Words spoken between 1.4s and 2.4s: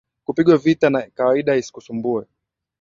isikusumbue